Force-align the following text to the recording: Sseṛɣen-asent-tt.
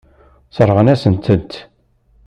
Sseṛɣen-asent-tt. 0.49 1.53